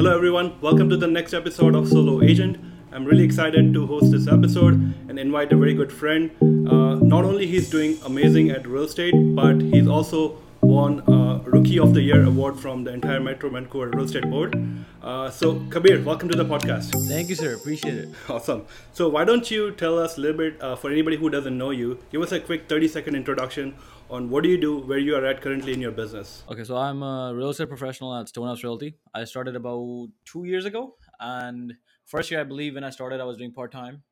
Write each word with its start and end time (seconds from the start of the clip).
Hello, 0.00 0.16
everyone. 0.16 0.58
Welcome 0.62 0.88
to 0.88 0.96
the 0.96 1.06
next 1.06 1.34
episode 1.34 1.74
of 1.74 1.86
Solo 1.86 2.22
Agent. 2.22 2.56
I'm 2.90 3.04
really 3.04 3.22
excited 3.22 3.74
to 3.74 3.86
host 3.86 4.10
this 4.10 4.28
episode 4.28 4.72
and 5.10 5.18
invite 5.18 5.52
a 5.52 5.58
very 5.58 5.74
good 5.74 5.92
friend. 5.92 6.30
Uh, 6.40 6.94
not 6.94 7.26
only 7.26 7.46
he's 7.46 7.68
doing 7.68 7.98
amazing 8.06 8.48
at 8.48 8.66
real 8.66 8.84
estate, 8.84 9.12
but 9.34 9.60
he's 9.60 9.86
also 9.86 10.38
won 10.70 11.02
a 11.08 11.40
Rookie 11.50 11.80
of 11.80 11.94
the 11.94 12.00
Year 12.00 12.24
award 12.24 12.56
from 12.56 12.84
the 12.84 12.92
entire 12.92 13.18
Metro 13.18 13.50
Vancouver 13.50 13.88
Real 13.88 14.04
Estate 14.04 14.30
Board. 14.30 14.54
Uh, 15.02 15.28
so, 15.28 15.58
Kabir, 15.68 16.00
welcome 16.04 16.28
to 16.28 16.36
the 16.36 16.44
podcast. 16.44 16.94
Thank 17.08 17.28
you, 17.28 17.34
sir. 17.34 17.54
Appreciate 17.54 17.94
it. 17.94 18.08
Awesome. 18.28 18.66
So, 18.92 19.08
why 19.08 19.24
don't 19.24 19.50
you 19.50 19.72
tell 19.72 19.98
us 19.98 20.16
a 20.16 20.20
little 20.20 20.36
bit, 20.36 20.62
uh, 20.62 20.76
for 20.76 20.92
anybody 20.92 21.16
who 21.16 21.28
doesn't 21.28 21.58
know 21.58 21.70
you, 21.70 21.98
give 22.12 22.22
us 22.22 22.30
a 22.30 22.38
quick 22.38 22.68
30 22.68 22.86
second 22.86 23.16
introduction 23.16 23.74
on 24.08 24.30
what 24.30 24.44
do 24.44 24.48
you 24.48 24.58
do, 24.58 24.78
where 24.78 24.98
you 24.98 25.16
are 25.16 25.26
at 25.26 25.40
currently 25.40 25.72
in 25.72 25.80
your 25.80 25.90
business. 25.90 26.44
Okay, 26.48 26.62
so 26.62 26.76
I'm 26.76 27.02
a 27.02 27.32
real 27.34 27.50
estate 27.50 27.68
professional 27.68 28.14
at 28.14 28.28
Stonehouse 28.28 28.62
Realty. 28.62 28.94
I 29.12 29.24
started 29.24 29.56
about 29.56 30.06
two 30.24 30.44
years 30.44 30.66
ago, 30.66 30.94
and 31.18 31.74
first 32.06 32.30
year 32.30 32.40
I 32.40 32.44
believe 32.44 32.74
when 32.74 32.84
I 32.84 32.90
started, 32.90 33.20
I 33.20 33.24
was 33.24 33.38
doing 33.38 33.52
part 33.52 33.72
time, 33.72 34.04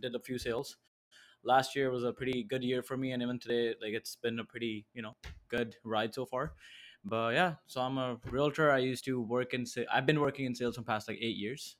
did 0.00 0.16
a 0.16 0.20
few 0.20 0.38
sales. 0.38 0.78
Last 1.44 1.74
year 1.74 1.90
was 1.90 2.04
a 2.04 2.12
pretty 2.12 2.44
good 2.44 2.62
year 2.62 2.82
for 2.82 2.96
me, 2.96 3.12
and 3.12 3.22
even 3.22 3.38
today, 3.38 3.74
like 3.82 3.92
it's 3.92 4.16
been 4.16 4.38
a 4.38 4.44
pretty 4.44 4.86
you 4.94 5.02
know 5.02 5.16
good 5.48 5.76
ride 5.84 6.14
so 6.14 6.26
far. 6.26 6.52
But 7.04 7.34
yeah, 7.34 7.54
so 7.66 7.80
I'm 7.80 7.98
a 7.98 8.16
realtor. 8.30 8.70
I 8.70 8.78
used 8.78 9.04
to 9.06 9.20
work 9.20 9.54
in. 9.54 9.66
I've 9.92 10.06
been 10.06 10.20
working 10.20 10.46
in 10.46 10.54
sales 10.54 10.76
for 10.76 10.82
the 10.82 10.86
past 10.86 11.08
like 11.08 11.18
eight 11.20 11.36
years, 11.36 11.76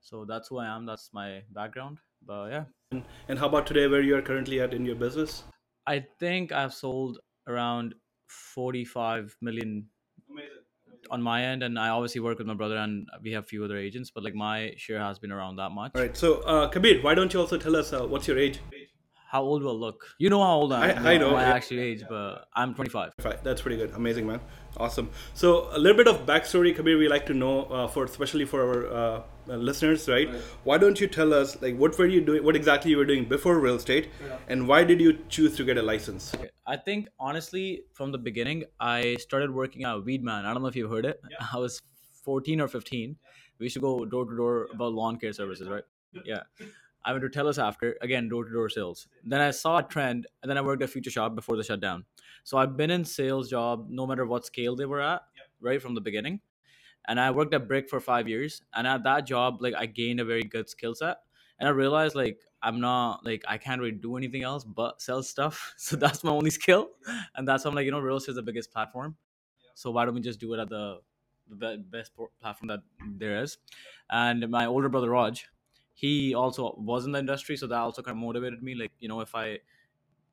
so 0.00 0.24
that's 0.24 0.48
who 0.48 0.58
I 0.58 0.66
am. 0.66 0.86
That's 0.86 1.10
my 1.12 1.42
background. 1.52 1.98
But 2.26 2.50
yeah, 2.50 2.64
And, 2.90 3.04
and 3.28 3.38
how 3.38 3.48
about 3.48 3.66
today, 3.66 3.86
where 3.86 4.00
you 4.00 4.16
are 4.16 4.22
currently 4.22 4.60
at 4.60 4.74
in 4.74 4.84
your 4.84 4.96
business? 4.96 5.44
I 5.86 6.04
think 6.18 6.50
I've 6.50 6.72
sold 6.72 7.18
around 7.46 7.94
45 8.28 9.36
million 9.40 9.86
on 11.10 11.20
my 11.20 11.44
end 11.44 11.62
and 11.62 11.78
i 11.78 11.88
obviously 11.88 12.20
work 12.20 12.38
with 12.38 12.46
my 12.46 12.54
brother 12.54 12.76
and 12.76 13.06
we 13.22 13.32
have 13.32 13.44
a 13.44 13.46
few 13.46 13.64
other 13.64 13.76
agents 13.76 14.10
but 14.10 14.24
like 14.24 14.34
my 14.34 14.72
share 14.76 14.98
has 14.98 15.18
been 15.18 15.30
around 15.30 15.56
that 15.56 15.70
much 15.70 15.92
All 15.94 16.00
right. 16.00 16.16
So, 16.16 16.40
uh, 16.40 16.68
Kabir, 16.68 17.02
why 17.02 17.14
don't 17.14 17.32
you 17.32 17.40
also 17.40 17.58
tell 17.58 17.76
us 17.76 17.92
uh, 17.92 18.06
what's 18.06 18.26
your 18.26 18.38
age? 18.38 18.58
How 19.34 19.42
old 19.42 19.62
will 19.66 19.76
I 19.78 19.80
look 19.86 20.04
you 20.24 20.30
know 20.32 20.40
how 20.46 20.56
old 20.62 20.72
i 20.72 20.90
am 20.90 21.06
I- 21.06 21.12
I 21.12 21.16
know, 21.20 21.30
my 21.32 21.42
yeah. 21.42 21.54
actual 21.58 21.80
age 21.84 22.02
but 22.08 22.46
i'm 22.54 22.74
25 22.74 23.12
Right, 23.24 23.42
That's 23.46 23.62
pretty 23.62 23.76
good. 23.76 23.90
Amazing, 24.00 24.26
man. 24.26 24.40
Awesome. 24.76 25.08
So, 25.34 25.68
a 25.72 25.78
little 25.78 25.96
bit 25.96 26.08
of 26.12 26.26
backstory, 26.26 26.74
Kabir, 26.76 26.98
we 26.98 27.08
like 27.08 27.26
to 27.26 27.34
know 27.34 27.54
uh, 27.64 27.86
for 27.94 28.04
especially 28.04 28.44
for 28.52 28.60
our 28.66 28.78
uh, 29.00 29.22
uh, 29.48 29.56
listeners, 29.68 30.08
right? 30.08 30.28
Why 30.64 30.78
don't 30.78 31.00
you 31.00 31.06
tell 31.16 31.32
us 31.40 31.56
like 31.62 31.76
what 31.82 31.96
were 31.98 32.08
you 32.14 32.20
doing? 32.28 32.44
What 32.48 32.56
exactly 32.60 32.90
you 32.94 32.98
were 33.02 33.08
doing 33.12 33.24
before 33.34 33.58
real 33.66 33.76
estate, 33.82 34.08
and 34.48 34.66
why 34.72 34.80
did 34.92 35.00
you 35.06 35.12
choose 35.28 35.56
to 35.60 35.64
get 35.70 35.78
a 35.78 35.82
license? 35.90 36.28
Okay, 36.34 36.50
I 36.66 36.76
think 36.88 37.08
honestly, 37.28 37.66
from 38.00 38.12
the 38.16 38.22
beginning, 38.28 38.64
I 38.80 39.16
started 39.26 39.54
working 39.62 39.84
at 39.84 40.04
Weed 40.10 40.24
Man. 40.30 40.44
I 40.44 40.52
don't 40.52 40.62
know 40.62 40.72
if 40.74 40.80
you've 40.82 40.90
heard 40.96 41.06
it. 41.12 41.20
I 41.54 41.58
was 41.66 41.80
14 42.24 42.60
or 42.60 42.68
15. 42.68 43.16
We 43.58 43.66
used 43.66 43.74
to 43.74 43.80
go 43.80 44.04
door 44.04 44.24
to 44.30 44.36
door 44.36 44.68
about 44.74 44.92
lawn 45.02 45.18
care 45.24 45.32
services, 45.42 45.68
right? 45.68 45.84
Yeah. 46.24 46.42
I 47.04 47.12
went 47.12 47.22
to 47.22 47.28
Telus 47.28 47.62
after, 47.62 47.96
again, 48.00 48.28
door 48.28 48.44
to 48.44 48.52
door 48.52 48.68
sales. 48.68 49.08
Then 49.24 49.40
I 49.40 49.50
saw 49.50 49.78
a 49.78 49.82
trend, 49.82 50.26
and 50.42 50.50
then 50.50 50.56
I 50.56 50.62
worked 50.62 50.82
at 50.82 50.90
Future 50.90 51.10
Shop 51.10 51.34
before 51.34 51.56
the 51.56 51.64
shutdown. 51.64 52.04
So 52.44 52.56
I've 52.56 52.76
been 52.76 52.90
in 52.90 53.04
sales 53.04 53.48
job 53.48 53.86
no 53.90 54.06
matter 54.06 54.26
what 54.26 54.46
scale 54.46 54.76
they 54.76 54.86
were 54.86 55.00
at, 55.00 55.22
right 55.60 55.80
from 55.80 55.94
the 55.94 56.00
beginning. 56.00 56.40
And 57.06 57.20
I 57.20 57.30
worked 57.30 57.54
at 57.54 57.68
Brick 57.68 57.88
for 57.88 58.00
five 58.00 58.28
years. 58.28 58.62
And 58.74 58.86
at 58.86 59.04
that 59.04 59.26
job, 59.26 59.60
like 59.60 59.74
I 59.74 59.86
gained 59.86 60.20
a 60.20 60.24
very 60.24 60.42
good 60.42 60.68
skill 60.68 60.94
set. 60.94 61.18
And 61.58 61.68
I 61.68 61.72
realized 61.72 62.14
like 62.14 62.40
I'm 62.62 62.80
not 62.80 63.24
like 63.24 63.44
I 63.46 63.58
can't 63.58 63.80
really 63.80 63.92
do 63.92 64.16
anything 64.16 64.42
else 64.42 64.64
but 64.64 65.00
sell 65.00 65.22
stuff. 65.22 65.74
So 65.78 65.96
that's 65.96 66.24
my 66.24 66.30
only 66.30 66.50
skill. 66.50 66.90
And 67.36 67.46
that's 67.46 67.64
why 67.64 67.68
I'm 67.68 67.74
like, 67.74 67.84
you 67.84 67.90
know, 67.90 68.00
real 68.00 68.16
estate 68.16 68.32
is 68.32 68.36
the 68.36 68.42
biggest 68.42 68.72
platform. 68.72 69.16
So 69.74 69.90
why 69.90 70.04
don't 70.04 70.14
we 70.14 70.20
just 70.20 70.40
do 70.40 70.52
it 70.54 70.60
at 70.60 70.68
the 70.68 71.00
the 71.48 71.84
best 71.90 72.12
platform 72.40 72.68
that 72.68 72.80
there 73.18 73.42
is? 73.42 73.58
And 74.10 74.48
my 74.48 74.66
older 74.66 74.88
brother 74.88 75.10
Raj, 75.10 75.46
he 75.94 76.34
also 76.34 76.74
was 76.76 77.06
in 77.06 77.12
the 77.12 77.18
industry, 77.20 77.56
so 77.56 77.66
that 77.66 77.78
also 77.78 78.02
kind 78.02 78.16
of 78.16 78.22
motivated 78.22 78.62
me. 78.62 78.74
Like, 78.74 78.92
you 78.98 79.08
know, 79.08 79.20
if 79.20 79.34
I 79.34 79.58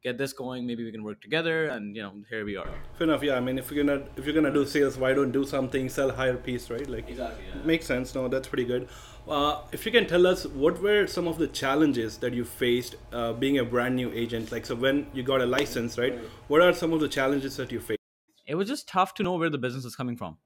get 0.04 0.18
this 0.18 0.34
going, 0.34 0.66
maybe 0.66 0.84
we 0.84 0.92
can 0.92 1.04
work 1.04 1.22
together. 1.22 1.68
And 1.68 1.96
you 1.96 2.02
know, 2.02 2.14
here 2.30 2.44
we 2.44 2.58
are. 2.58 2.68
Fair 2.98 3.08
enough. 3.08 3.24
Yeah. 3.24 3.36
I 3.36 3.40
mean, 3.40 3.60
if 3.60 3.72
you're 3.72 3.84
gonna 3.84 4.04
if 4.18 4.26
you're 4.26 4.34
gonna 4.34 4.54
do 4.54 4.66
sales, 4.66 4.98
why 4.98 5.14
don't 5.14 5.32
do 5.32 5.46
something 5.46 5.90
sell 5.90 6.12
higher 6.12 6.36
piece, 6.36 6.70
right? 6.70 6.88
Like 6.90 7.10
Exactly. 7.10 7.46
makes 7.64 7.86
sense. 7.86 8.16
No, 8.16 8.28
that's 8.28 8.48
pretty 8.48 8.66
good. 8.66 8.90
Uh, 9.28 9.62
if 9.72 9.86
you 9.86 9.92
can 9.92 10.08
tell 10.08 10.26
us 10.26 10.48
what 10.48 10.82
were 10.82 11.06
some 11.06 11.28
of 11.28 11.38
the 11.38 11.48
challenges 11.48 12.18
that 12.18 12.34
you 12.34 12.44
faced 12.44 12.96
uh, 13.14 13.34
being 13.34 13.60
a 13.60 13.64
brand 13.64 13.96
new 13.96 14.12
agent, 14.12 14.52
like 14.52 14.66
so 14.66 14.76
when 14.76 15.06
you 15.14 15.22
got 15.22 15.42
a 15.42 15.46
license, 15.46 15.98
right? 15.98 16.18
What 16.48 16.62
are 16.62 16.74
some 16.74 16.92
of 16.92 17.00
the 17.00 17.08
challenges 17.08 17.56
that 17.58 17.72
you 17.72 17.80
faced? 17.80 18.00
it 18.48 18.56
was 18.56 18.68
just 18.68 18.88
tough 18.88 19.14
to 19.14 19.24
know 19.24 19.36
where 19.38 19.50
the 19.50 19.58
business 19.58 19.86
is 19.86 19.96
coming 19.96 20.18
from. 20.18 20.38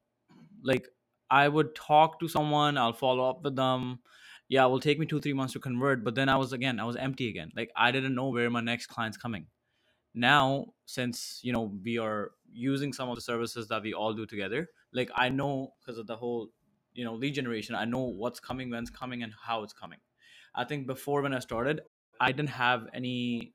Like 0.63 0.87
I 1.31 1.47
would 1.47 1.73
talk 1.73 2.19
to 2.19 2.27
someone, 2.27 2.77
I'll 2.77 2.93
follow 2.93 3.27
up 3.29 3.43
with 3.43 3.55
them. 3.55 3.99
Yeah, 4.47 4.65
it 4.65 4.69
will 4.69 4.79
take 4.79 4.99
me 4.99 5.05
two, 5.05 5.19
three 5.19 5.33
months 5.33 5.53
to 5.53 5.59
convert. 5.59 6.03
But 6.03 6.15
then 6.15 6.29
I 6.29 6.37
was 6.37 6.53
again, 6.53 6.79
I 6.79 6.85
was 6.85 6.95
empty 6.95 7.29
again. 7.29 7.51
Like 7.55 7.71
I 7.75 7.91
didn't 7.91 8.15
know 8.15 8.29
where 8.29 8.49
my 8.49 8.61
next 8.61 8.87
client's 8.87 9.17
coming. 9.17 9.47
Now, 10.13 10.67
since 10.85 11.39
you 11.43 11.51
know 11.51 11.73
we 11.83 11.97
are 11.97 12.31
using 12.51 12.93
some 12.93 13.09
of 13.09 13.15
the 13.15 13.21
services 13.21 13.67
that 13.69 13.83
we 13.83 13.93
all 13.93 14.13
do 14.13 14.25
together, 14.25 14.69
like 14.93 15.11
I 15.15 15.29
know 15.29 15.73
because 15.79 15.97
of 15.97 16.07
the 16.07 16.15
whole, 16.15 16.49
you 16.93 17.03
know, 17.03 17.15
lead 17.15 17.33
generation, 17.35 17.75
I 17.75 17.85
know 17.85 18.03
what's 18.03 18.39
coming, 18.39 18.69
when's 18.69 18.89
coming, 18.89 19.23
and 19.23 19.33
how 19.45 19.63
it's 19.63 19.73
coming. 19.73 19.99
I 20.53 20.63
think 20.63 20.87
before 20.87 21.21
when 21.21 21.33
I 21.33 21.39
started, 21.39 21.81
I 22.19 22.31
didn't 22.31 22.49
have 22.49 22.87
any 22.93 23.53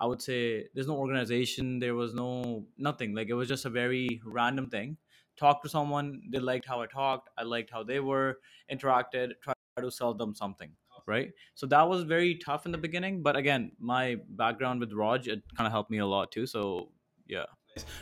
I 0.00 0.06
would 0.06 0.22
say 0.22 0.68
there's 0.74 0.86
no 0.86 0.96
organization, 0.96 1.80
there 1.80 1.94
was 1.94 2.14
no 2.14 2.66
nothing. 2.76 3.14
Like 3.14 3.28
it 3.28 3.34
was 3.34 3.48
just 3.48 3.64
a 3.64 3.70
very 3.70 4.20
random 4.24 4.70
thing. 4.70 4.96
Talked 5.36 5.64
to 5.64 5.68
someone, 5.68 6.22
they 6.30 6.38
liked 6.38 6.66
how 6.66 6.80
I 6.80 6.86
talked, 6.86 7.30
I 7.36 7.42
liked 7.42 7.70
how 7.70 7.82
they 7.82 8.00
were, 8.00 8.38
interacted, 8.72 9.32
to 9.80 9.90
sell 9.90 10.14
them 10.14 10.34
something. 10.34 10.70
Right. 11.06 11.32
So 11.54 11.66
that 11.68 11.88
was 11.88 12.02
very 12.02 12.34
tough 12.34 12.66
in 12.66 12.72
the 12.72 12.78
beginning. 12.78 13.22
But 13.22 13.34
again, 13.34 13.72
my 13.78 14.16
background 14.30 14.80
with 14.80 14.92
Raj, 14.92 15.26
it 15.26 15.42
kind 15.56 15.66
of 15.66 15.72
helped 15.72 15.90
me 15.90 15.98
a 15.98 16.06
lot 16.06 16.30
too. 16.30 16.46
So 16.46 16.90
yeah. 17.26 17.46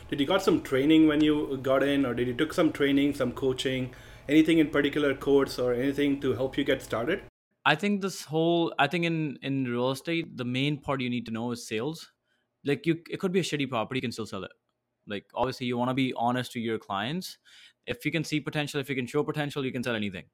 Did 0.09 0.19
you 0.19 0.25
got 0.25 0.41
some 0.41 0.61
training 0.61 1.07
when 1.07 1.21
you 1.21 1.57
got 1.61 1.83
in, 1.83 2.05
or 2.05 2.13
did 2.13 2.27
you 2.27 2.33
took 2.33 2.53
some 2.53 2.71
training, 2.71 3.13
some 3.13 3.31
coaching, 3.31 3.93
anything 4.27 4.57
in 4.57 4.69
particular 4.69 5.13
course 5.13 5.59
or 5.59 5.73
anything 5.73 6.19
to 6.21 6.33
help 6.33 6.57
you 6.57 6.63
get 6.63 6.81
started? 6.81 7.21
I 7.65 7.75
think 7.75 8.01
this 8.01 8.23
whole 8.23 8.73
I 8.79 8.87
think 8.87 9.05
in 9.05 9.37
in 9.41 9.65
real 9.65 9.91
estate, 9.91 10.37
the 10.37 10.45
main 10.45 10.79
part 10.79 11.01
you 11.01 11.09
need 11.09 11.25
to 11.25 11.31
know 11.31 11.51
is 11.51 11.67
sales. 11.67 12.11
Like 12.65 12.85
you 12.85 12.99
it 13.09 13.19
could 13.19 13.31
be 13.31 13.39
a 13.39 13.43
shitty 13.43 13.69
property, 13.69 13.97
you 13.97 14.01
can 14.01 14.11
still 14.11 14.25
sell 14.25 14.43
it. 14.43 14.51
Like 15.05 15.25
obviously 15.35 15.67
you 15.67 15.77
want 15.77 15.89
to 15.89 15.93
be 15.93 16.13
honest 16.15 16.51
to 16.53 16.59
your 16.59 16.79
clients. 16.79 17.37
If 17.85 18.05
you 18.05 18.11
can 18.11 18.23
see 18.23 18.39
potential, 18.39 18.79
if 18.79 18.89
you 18.89 18.95
can 18.95 19.07
show 19.07 19.23
potential, 19.23 19.65
you 19.65 19.71
can 19.71 19.83
sell 19.83 19.95
anything. 19.95 20.25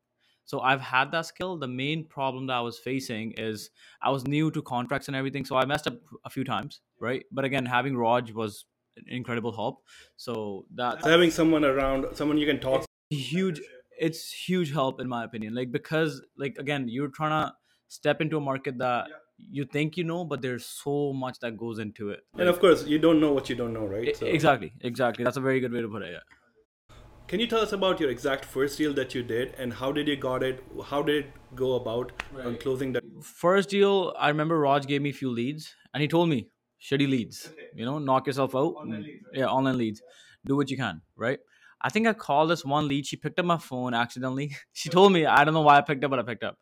So 0.45 0.59
I've 0.61 0.81
had 0.81 1.11
that 1.11 1.25
skill. 1.25 1.57
The 1.57 1.67
main 1.67 2.05
problem 2.05 2.47
that 2.47 2.53
I 2.53 2.61
was 2.61 2.77
facing 2.79 3.31
is 3.33 3.69
I 4.01 4.09
was 4.11 4.25
new 4.27 4.51
to 4.51 4.61
contracts 4.61 5.07
and 5.07 5.15
everything. 5.15 5.45
So 5.45 5.55
I 5.55 5.65
messed 5.65 5.87
up 5.87 5.99
a 6.25 6.29
few 6.29 6.43
times, 6.43 6.81
right? 6.99 7.25
But 7.31 7.45
again, 7.45 7.65
having 7.65 7.95
Raj 7.95 8.31
was 8.33 8.65
an 8.97 9.05
incredible 9.07 9.53
help. 9.53 9.83
So 10.17 10.65
that 10.75 11.03
having 11.03 11.31
someone 11.31 11.65
around, 11.65 12.15
someone 12.15 12.37
you 12.37 12.45
can 12.45 12.59
talk. 12.59 12.85
To 13.09 13.15
huge 13.15 13.61
it's 13.99 14.31
huge 14.31 14.71
help 14.71 14.99
in 14.99 15.07
my 15.07 15.23
opinion 15.23 15.53
like 15.53 15.71
because 15.71 16.21
like 16.35 16.57
again 16.57 16.87
you're 16.87 17.09
trying 17.09 17.29
to 17.45 17.53
step 17.87 18.21
into 18.21 18.37
a 18.37 18.41
market 18.41 18.79
that 18.79 19.07
you 19.37 19.65
think 19.65 19.97
you 19.97 20.03
know 20.03 20.25
but 20.25 20.41
there's 20.41 20.65
so 20.65 21.13
much 21.13 21.37
that 21.39 21.55
goes 21.55 21.77
into 21.77 22.09
it 22.09 22.21
And 22.37 22.47
of 22.49 22.59
course, 22.59 22.85
you 22.85 22.99
don't 22.99 23.19
know 23.19 23.31
what 23.33 23.49
you 23.49 23.55
don't 23.55 23.73
know, 23.73 23.85
right? 23.85 24.15
So, 24.15 24.27
exactly 24.27 24.73
exactly 24.81 25.23
that's 25.23 25.37
a 25.37 25.41
very 25.41 25.59
good 25.59 25.71
way 25.71 25.81
to 25.81 25.87
put 25.89 26.01
it 26.01 26.11
yeah 26.11 26.19
Can 27.33 27.39
you 27.39 27.47
tell 27.47 27.61
us 27.61 27.71
about 27.71 27.99
your 27.99 28.11
exact 28.11 28.45
first 28.45 28.77
deal 28.77 28.93
that 28.93 29.15
you 29.15 29.23
did, 29.23 29.55
and 29.57 29.73
how 29.73 29.91
did 29.91 30.07
you 30.07 30.15
got 30.15 30.43
it? 30.43 30.63
How 30.85 31.01
did 31.01 31.25
it 31.25 31.31
go 31.55 31.73
about 31.73 32.11
on 32.43 32.57
closing 32.57 32.91
that? 32.93 33.03
first 33.29 33.69
deal 33.69 34.13
i 34.25 34.27
remember 34.27 34.59
raj 34.59 34.85
gave 34.91 35.01
me 35.05 35.09
a 35.09 35.17
few 35.21 35.31
leads 35.31 35.75
and 35.93 36.01
he 36.03 36.07
told 36.13 36.29
me 36.29 36.37
shitty 36.89 37.07
leads 37.13 37.39
you 37.79 37.87
know 37.87 37.97
knock 37.97 38.27
yourself 38.27 38.55
out. 38.61 38.75
Yeah 39.33 39.47
online 39.47 39.79
leads. 39.79 40.03
Do 40.45 40.55
what 40.55 40.69
you 40.69 40.77
can 40.77 41.01
right? 41.25 41.39
I 41.81 41.89
think 41.89 42.05
i 42.05 42.13
called 42.13 42.51
this 42.51 42.63
one 42.75 42.87
lead. 42.87 43.07
She 43.07 43.17
picked 43.25 43.39
up 43.39 43.47
my 43.55 43.57
phone 43.57 43.99
accidentally. 44.03 44.55
She 44.83 44.89
told 44.89 45.11
me 45.11 45.25
i 45.25 45.43
don't 45.43 45.55
know 45.55 45.67
why 45.71 45.77
i 45.79 45.81
picked 45.89 46.03
up 46.03 46.11
but 46.11 46.19
i 46.19 46.29
picked 46.31 46.47
up. 46.51 46.59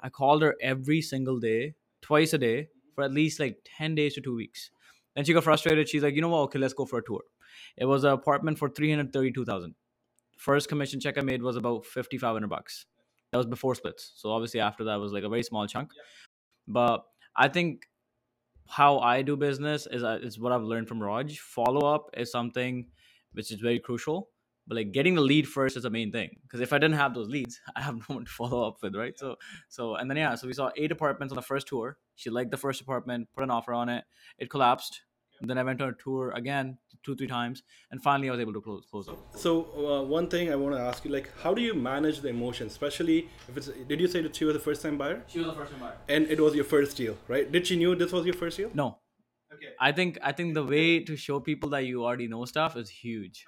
I 0.00 0.10
called 0.20 0.42
her 0.42 0.54
every 0.74 1.00
single 1.00 1.40
day 1.48 1.76
twice 2.02 2.34
a 2.34 2.44
day 2.46 2.68
for 2.94 3.04
at 3.04 3.20
least 3.20 3.40
like 3.40 3.62
10 3.78 3.94
days 3.94 4.14
to 4.16 4.20
two 4.20 4.36
weeks. 4.36 4.70
Then 5.14 5.24
she 5.24 5.32
got 5.32 5.44
frustrated. 5.44 5.88
She's 5.88 6.02
like 6.02 6.14
you 6.14 6.20
know 6.20 6.34
what? 6.36 6.48
Okay 6.48 6.58
let's 6.58 6.74
go 6.74 6.84
for 6.84 6.98
a 6.98 7.04
tour. 7.12 7.22
It 7.78 7.86
was 7.86 8.04
an 8.04 8.12
apartment 8.22 8.58
for 8.58 8.68
332000 8.68 9.74
first 10.40 10.68
commission 10.68 10.98
check 10.98 11.18
i 11.18 11.20
made 11.20 11.42
was 11.42 11.56
about 11.56 11.84
5500 11.84 12.48
bucks. 12.48 12.86
That 13.30 13.38
was 13.38 13.46
before 13.46 13.74
splits. 13.74 14.12
So 14.16 14.32
obviously 14.32 14.60
after 14.60 14.84
that 14.84 14.96
was 14.96 15.12
like 15.12 15.22
a 15.22 15.28
very 15.28 15.42
small 15.42 15.66
chunk. 15.66 15.90
But 16.66 17.04
i 17.36 17.48
think 17.48 17.86
how 18.66 18.98
i 19.00 19.22
do 19.22 19.36
business 19.36 19.86
is 19.90 20.02
uh, 20.02 20.18
is 20.22 20.38
what 20.38 20.52
i've 20.52 20.62
learned 20.62 20.88
from 20.88 21.02
raj. 21.02 21.38
Follow 21.40 21.86
up 21.94 22.10
is 22.16 22.32
something 22.32 22.86
which 23.32 23.52
is 23.52 23.60
very 23.60 23.78
crucial 23.78 24.30
but 24.66 24.76
like 24.76 24.92
getting 24.92 25.16
the 25.16 25.20
lead 25.20 25.48
first 25.48 25.76
is 25.76 25.82
the 25.82 25.90
main 25.90 26.12
thing. 26.12 26.30
Because 26.42 26.60
if 26.60 26.72
i 26.72 26.78
didn't 26.78 26.96
have 26.96 27.14
those 27.14 27.28
leads 27.28 27.60
i 27.76 27.82
have 27.82 27.96
no 27.96 28.14
one 28.16 28.24
to 28.24 28.30
follow 28.30 28.66
up 28.66 28.76
with 28.82 28.96
right? 28.96 29.18
So 29.18 29.36
so 29.68 29.96
and 29.96 30.10
then 30.10 30.16
yeah 30.16 30.34
so 30.36 30.46
we 30.46 30.54
saw 30.54 30.70
eight 30.76 30.92
apartments 30.92 31.32
on 31.32 31.36
the 31.36 31.48
first 31.52 31.68
tour. 31.68 31.98
She 32.16 32.30
liked 32.30 32.50
the 32.50 32.62
first 32.66 32.80
apartment 32.80 33.28
put 33.34 33.44
an 33.44 33.50
offer 33.50 33.74
on 33.74 33.88
it. 33.88 34.04
It 34.38 34.48
collapsed 34.48 35.02
Then 35.40 35.58
I 35.58 35.62
went 35.62 35.80
on 35.80 35.88
a 35.88 35.92
tour 36.02 36.32
again 36.32 36.78
two 37.02 37.16
three 37.16 37.26
times, 37.26 37.62
and 37.90 38.02
finally 38.02 38.28
I 38.28 38.32
was 38.32 38.40
able 38.40 38.52
to 38.52 38.60
close 38.60 38.84
close 38.90 39.08
up. 39.08 39.18
So 39.34 39.52
uh, 39.86 40.02
one 40.04 40.28
thing 40.28 40.52
I 40.52 40.56
want 40.56 40.74
to 40.76 40.80
ask 40.80 41.04
you, 41.04 41.10
like, 41.10 41.30
how 41.42 41.54
do 41.54 41.62
you 41.62 41.72
manage 41.74 42.20
the 42.20 42.28
emotion, 42.28 42.66
especially 42.66 43.28
if 43.48 43.56
it's? 43.56 43.68
Did 43.92 44.00
you 44.00 44.06
say 44.08 44.20
that 44.22 44.36
she 44.36 44.44
was 44.44 44.54
a 44.56 44.60
first-time 44.60 44.98
buyer 44.98 45.22
She 45.26 45.38
was 45.38 45.48
the 45.48 45.54
first 45.54 45.72
time 45.72 45.80
buyer. 45.80 45.96
and 46.08 46.26
it 46.26 46.40
was 46.40 46.54
your 46.54 46.64
first 46.64 46.96
deal, 46.96 47.16
right? 47.28 47.50
Did 47.50 47.66
she 47.66 47.76
knew 47.76 47.94
this 47.94 48.12
was 48.12 48.26
your 48.26 48.34
first 48.34 48.56
deal? 48.58 48.70
No, 48.74 48.98
Okay. 49.54 49.72
I 49.80 49.92
think 49.92 50.18
I 50.22 50.32
think 50.32 50.54
the 50.54 50.64
way 50.64 51.00
to 51.04 51.16
show 51.16 51.40
people 51.40 51.70
that 51.70 51.84
you 51.86 52.04
already 52.04 52.28
know 52.28 52.44
stuff 52.44 52.76
is 52.76 52.88
huge, 52.88 53.44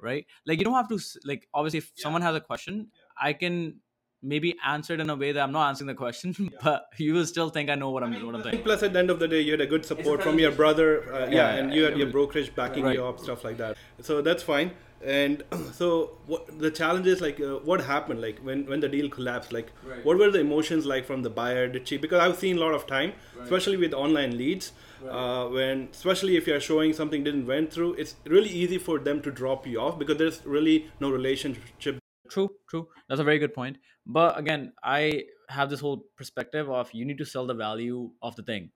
right? 0.00 0.26
Like 0.46 0.58
you 0.58 0.64
don't 0.64 0.74
have 0.74 0.88
to 0.88 0.98
like 1.24 1.48
obviously 1.54 1.78
if 1.78 1.92
someone 1.96 2.22
has 2.22 2.34
a 2.34 2.40
question, 2.40 2.88
I 3.28 3.32
can 3.32 3.80
maybe 4.22 4.56
answered 4.64 5.00
in 5.00 5.10
a 5.10 5.16
way 5.16 5.32
that 5.32 5.40
I'm 5.40 5.52
not 5.52 5.68
answering 5.68 5.86
the 5.86 5.94
question, 5.94 6.34
but 6.62 6.86
you 6.96 7.14
will 7.14 7.26
still 7.26 7.50
think 7.50 7.70
I 7.70 7.74
know 7.74 7.90
what 7.90 8.02
I'm 8.02 8.26
what 8.26 8.34
I'm 8.34 8.42
saying. 8.42 8.62
Plus, 8.62 8.82
at 8.82 8.92
the 8.92 8.98
end 8.98 9.10
of 9.10 9.18
the 9.18 9.28
day, 9.28 9.40
you 9.40 9.52
had 9.52 9.60
a 9.60 9.66
good 9.66 9.84
support 9.84 10.22
from 10.22 10.38
your 10.38 10.52
brother, 10.52 11.12
uh, 11.12 11.26
yeah, 11.26 11.30
Yeah, 11.30 11.48
and 11.54 11.70
yeah, 11.70 11.76
you 11.76 11.84
had 11.84 11.98
your 11.98 12.08
brokerage 12.08 12.54
backing 12.54 12.84
Right. 12.84 12.94
you 12.94 13.04
up, 13.04 13.20
stuff 13.20 13.44
like 13.44 13.56
that. 13.58 13.76
So 14.00 14.22
that's 14.22 14.42
fine. 14.42 14.72
And 15.00 15.44
so, 15.72 16.18
what 16.26 16.58
the 16.58 16.70
challenge 16.70 17.06
is 17.06 17.20
like? 17.20 17.40
Uh, 17.40 17.58
what 17.70 17.84
happened? 17.84 18.20
Like 18.20 18.40
when 18.40 18.66
when 18.66 18.80
the 18.80 18.88
deal 18.88 19.08
collapsed? 19.08 19.52
Like 19.52 19.70
Right. 19.84 20.04
what 20.04 20.18
were 20.18 20.30
the 20.30 20.40
emotions 20.40 20.86
like 20.86 21.06
from 21.06 21.22
the 21.22 21.30
buyer? 21.30 21.68
Did 21.68 21.86
she? 21.86 21.98
Because 21.98 22.20
I've 22.20 22.36
seen 22.38 22.56
a 22.56 22.60
lot 22.60 22.74
of 22.74 22.86
time, 22.86 23.12
especially 23.42 23.76
with 23.76 23.94
online 23.94 24.36
leads. 24.36 24.72
Uh, 25.08 25.46
when 25.46 25.88
especially 25.92 26.36
if 26.36 26.48
you're 26.48 26.58
showing 26.60 26.92
something 26.92 27.22
didn't 27.22 27.46
went 27.46 27.72
through, 27.72 27.94
it's 27.94 28.16
really 28.26 28.48
easy 28.50 28.78
for 28.78 28.98
them 28.98 29.22
to 29.22 29.30
drop 29.30 29.64
you 29.64 29.80
off 29.80 29.96
because 29.96 30.16
there's 30.16 30.44
really 30.44 30.90
no 30.98 31.08
relationship 31.08 31.97
True, 32.28 32.50
true. 32.68 32.88
That's 33.08 33.20
a 33.20 33.24
very 33.24 33.38
good 33.38 33.54
point. 33.54 33.78
But 34.06 34.38
again, 34.38 34.72
I 34.82 35.24
have 35.48 35.70
this 35.70 35.80
whole 35.80 36.04
perspective 36.16 36.68
of 36.70 36.92
you 36.92 37.04
need 37.04 37.18
to 37.18 37.24
sell 37.24 37.46
the 37.46 37.54
value 37.54 38.10
of 38.22 38.36
the 38.36 38.42
thing. 38.42 38.70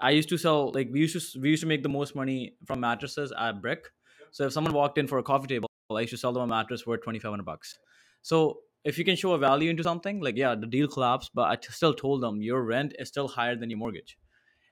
I 0.00 0.10
used 0.10 0.28
to 0.30 0.38
sell 0.38 0.72
like 0.72 0.88
we 0.90 1.00
used 1.00 1.34
to 1.34 1.40
we 1.40 1.50
used 1.50 1.62
to 1.62 1.66
make 1.68 1.82
the 1.82 1.88
most 1.88 2.14
money 2.16 2.56
from 2.66 2.80
mattresses 2.80 3.32
at 3.32 3.62
Brick. 3.62 3.90
So 4.32 4.46
if 4.46 4.52
someone 4.52 4.72
walked 4.74 4.98
in 4.98 5.06
for 5.06 5.18
a 5.18 5.22
coffee 5.22 5.46
table, 5.48 5.68
I 5.90 6.00
used 6.00 6.12
to 6.12 6.16
sell 6.18 6.32
them 6.32 6.42
a 6.42 6.46
mattress 6.46 6.86
worth 6.86 7.02
twenty 7.02 7.18
five 7.18 7.30
hundred 7.32 7.44
bucks. 7.46 7.78
So 8.22 8.62
if 8.84 8.98
you 8.98 9.04
can 9.04 9.16
show 9.16 9.32
a 9.32 9.38
value 9.38 9.70
into 9.70 9.82
something, 9.82 10.20
like 10.20 10.36
yeah, 10.36 10.54
the 10.54 10.66
deal 10.66 10.88
collapsed, 10.88 11.32
but 11.34 11.50
I 11.50 11.56
t- 11.56 11.70
still 11.70 11.94
told 11.94 12.22
them 12.22 12.42
your 12.42 12.62
rent 12.64 12.94
is 12.98 13.08
still 13.08 13.28
higher 13.28 13.54
than 13.56 13.70
your 13.70 13.78
mortgage, 13.78 14.18